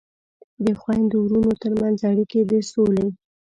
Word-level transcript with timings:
د 0.65 0.67
خویندو 0.79 1.17
ورونو 1.21 1.51
ترمنځ 1.61 1.97
اړیکې 2.11 2.39
د 2.51 2.53
سولې 2.71 3.07